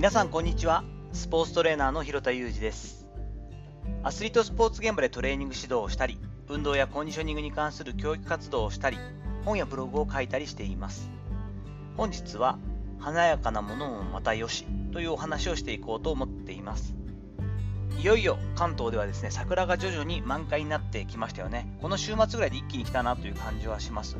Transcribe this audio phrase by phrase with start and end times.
[0.00, 0.82] 皆さんこんにちは。
[1.12, 3.06] スポーツトレーナーの広田裕二です。
[4.02, 8.96] アスリートスポーツ現場でトレーニング指導をしたり運動やコンディショニングに関する教育活動をしたり
[9.44, 11.10] 本やブログを書いたりしています。
[11.98, 12.58] 本日は
[12.98, 14.64] 華やかなものもまたよし
[14.94, 16.94] というお話をしていこうと思っています。
[18.00, 21.76] いよいよ関東ではですね桜が徐々に満開になってきましたよね。
[21.82, 24.16] この週末ぐらいで一気に来たなという感じはします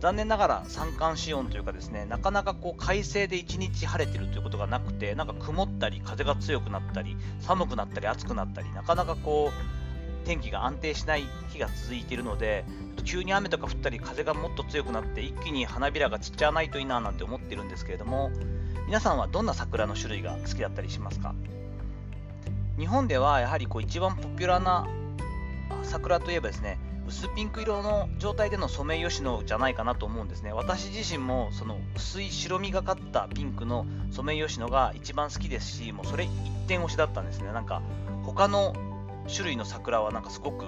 [0.00, 12.64] 残念ながら三寒四温というかですねなかなかこう快晴で一日晴れてるということがなくてなんか曇ったり風が強くなったり寒くなったり暑くなったりなかなかこう天気が安定しない日が続いているので
[13.04, 18.30] 急に雨とか降ったり風がもっと強くなって一気に花びらが散っちゃわないといいななんて思ってるんですけれども
[18.86, 21.34] 皆さんはどんな桜の種類が好きだったりしますか？
[22.78, 24.86] 日本ではやはりこう一番ポピュラーな
[25.82, 30.52] 桜といえばですね薄ピンク色の状態でのソメイヨシノじゃないかなと思うんですね。
[30.52, 36.30] 私自身もその薄い白みがかったピンクのソメイヨシノが一番好きですしもうそれ一
[36.66, 37.52] 点押しだったんですね。
[37.52, 37.80] なんか
[38.24, 38.74] 他の
[39.32, 40.64] 種類の桜はなんかすごく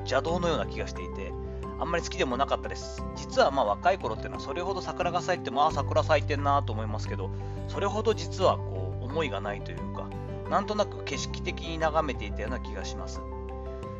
[0.00, 1.32] 邪道のような気がしていて
[1.80, 3.02] あんまり好きでもなかったです。
[3.16, 7.30] 実はまあ若い頃っていうのはそれほど桜が咲いてもああ桜咲いてんなと思いますけど
[7.66, 10.06] それほど実はこう思いがないというか
[10.50, 13.22] なんとなく景色的に眺めていたような気がします。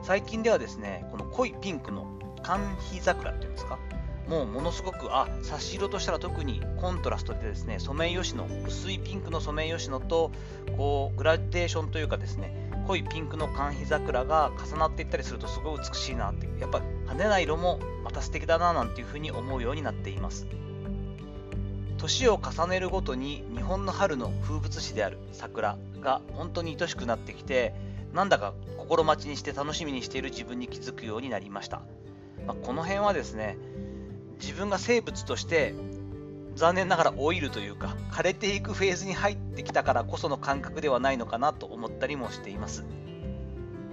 [0.03, 2.07] 最近ではですね、この濃いピンクの
[2.43, 3.79] 寒肥桜っていうんですか、
[4.29, 10.31] もうものすごく、あ、差し色としたら特にコントラストでですね、ソメイヨシノ、薄いピンクのソメイヨシノと、
[10.77, 20.47] こう、グラデーションというかですね、濃いピンクの寒肥桜が重なっていったりするとすごい美しいなって、やっぱ派手な色もまた素敵だななんていうふうに思うようになっています。
[21.99, 27.75] 年を重ねるごとに日本の春の風物詩である桜が本当に愛しくなってきて、
[28.19, 31.83] なんだか心待ちにして楽しみにしている自分に気づくようになりました、
[32.49, 33.57] まあ、この辺はですね
[34.41, 35.73] 自分が生物として
[36.57, 42.85] 残念ながら老いるというか枯れていくフェーズに入ってきたからこその感覚ではないのかなと思ったりもしています。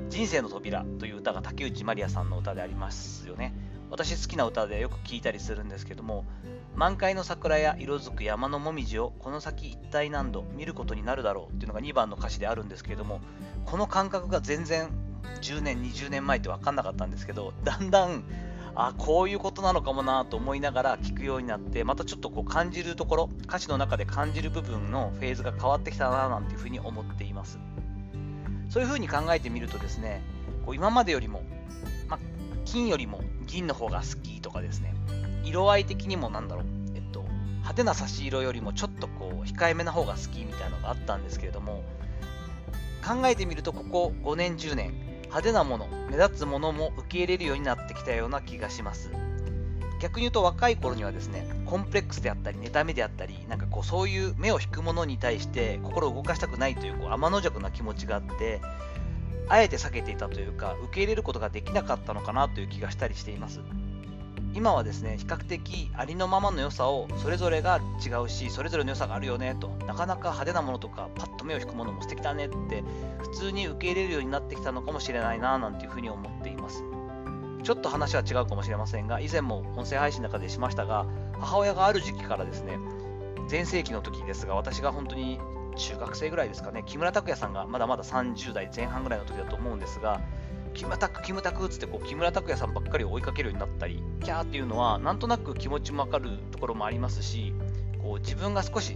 [0.09, 3.53] 人生の扉という歌が竹内まりやさんの歌でありますよね。
[3.89, 6.25] 私好きな歌でよく聞いたりするんですけども
[6.75, 13.21] 満開の桜や色づく山のもみじをこの先一体何度見ることになるだろうっていうのが2番の歌詞であるんですけれども
[13.65, 14.89] この感覚が全然
[15.41, 18.23] 10年20年前って分かんなかったんですけどだんだん
[18.75, 27.57] あこういうことなのかもなと思いながら聞くようになってまたちょっとこう感じるところ歌詞の中で感じる部分のフェーズが変わってきたななんていうふうに思っています。
[28.69, 30.21] そういうふうに考えてみるとですね
[30.65, 31.43] こう今までよりも、
[32.07, 32.19] ま
[32.65, 34.95] 金よりも銀の方が好きとかですね
[35.43, 36.65] 色合い的にもなんだろう、
[36.95, 41.83] えっと、派手な差し色よりもちょっとこう控えめな方が好きみたいなのがあったんですけれども
[43.05, 44.93] 考えてみるとここ5年10年
[45.23, 49.11] 派手なもの目立つものも受け入れるようになってきたような気がします。
[50.01, 58.61] 逆に言うと若い頃にはですねコンプレックスであったり妬みであったりなんかこうそういう目を引くものに対して心を動かしたくないというこう天の弱な気持ちがあって
[59.47, 63.61] あえて避けていたというか受け入れることができなかったのかなという気がしたりしています。
[64.53, 72.81] 今はですね比較的ありのままの良さをそれぞれが違うしそれぞれの良さがあるよねとなかなか派手なものとかパッと目を引くものも素敵だねって
[73.17, 76.85] 普通に受け入れるようになってきたのかもしれないななんていうふうに思っています。
[77.63, 81.07] ちょっと話は違うかもしれませんが以前も音声配信の中でしましたが
[81.39, 82.77] 母親がある時期からですね
[83.47, 85.39] 全盛期の時ですが私が本当に
[85.75, 90.21] 中学生ぐらいですかね木村拓哉さんがまだまだ30代前半ぐらいの時だと思うんですが
[90.75, 97.53] キムタク、キムタクっつってこう木村拓哉さんばっかり追いかけるようになったり、キャーっていうのは、なんとなく気持ちもわかるところもありますし、
[98.03, 98.93] こう自分が少し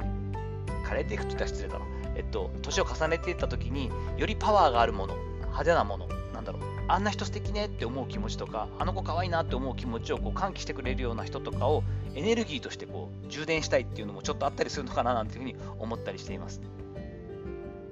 [0.85, 1.85] 枯れていくと言ったら失礼だな、
[2.16, 6.61] えっと、年を重ねていった時に、よりパワーがあるもの、派手なもの、なんだろう、
[6.91, 11.83] あんな人素敵ねって思う気持ちとか、あの子可愛いなって思う気持ちをこう喚起してくれるような人とかを
[12.16, 16.61] エネルギーとしてこう充電したいっていうのもちょっとあったりするのかななんていうふうに思ったりしています。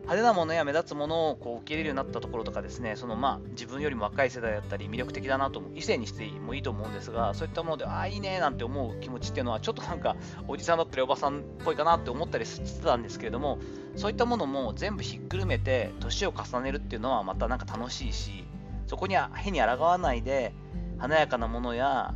[0.08, 10.16] 派手なものや目立つものをこう受け入れるようになったところとかですね、そのまあ自分よりも若い世代だったり魅力的だなと思う、異性にしてもいいと思うんですが、そういったもので、ああ、いいねなんて思う気持ちっていうのは、ちょっとなんか
[10.48, 13.60] おじさんだったりおばさんっぽいかなって思ったりしてたんですけれども、
[13.98, 18.46] そういったものも全部ひっくるめて、年を重ねるっていうのはまたなんか楽しいし、
[18.88, 20.54] そこには変に抗わないで、
[20.98, 22.16] 華やかなものや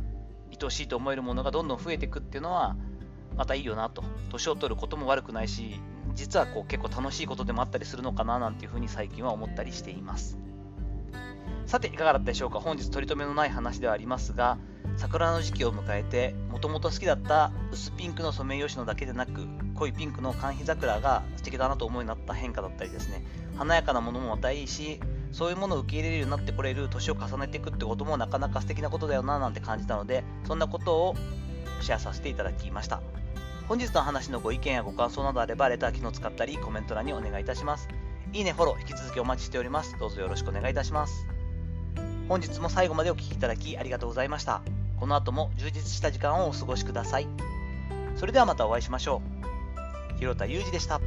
[0.50, 2.76] 愛しいと思えるものがどんどん増えていくっていうのは、
[3.36, 4.04] またいいよなと。
[4.30, 5.80] 年を取ることも悪くないし、
[6.14, 10.38] 実はこう結構楽しいことでもあったりするのかななんていうふうに最近は思ったりしています。
[11.66, 14.58] さて、いかがだったでしょうか本日取り留めのない話ではありますが、
[14.96, 23.24] 桜の時期を迎えて、もともと好きだった薄ピンクのソメイヨシノだけでなく、濃いピンクの寒肥桜が素敵だなと思いになった変化だったりですね、
[23.56, 25.00] 華やかなものもまたいいし、
[25.32, 31.16] そういうものを受け入れるようになってこれる年を重ねていくってこともなかなか素敵なことだよななんて感じたので、そんなことを
[31.80, 33.02] シェアさせていただきました。
[33.68, 37.88] 本日の話のご意見やご感想などあれば、レター機能を使ったり、コメント欄にお願いいたします。
[38.32, 39.96] いいね、フォロー、引き続きお待ちしております。
[39.98, 41.26] どうぞよろしくお願いいたします。
[42.28, 44.62] 本日も最後までお聴きいただきありがとうございました。
[44.98, 47.26] この後も充実した時間をお過ごしください。
[48.16, 49.22] それではまたお会いしましょ
[50.14, 50.18] う。
[50.18, 51.00] 広田裕二でした。